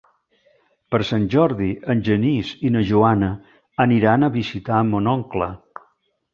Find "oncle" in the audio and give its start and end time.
5.17-5.55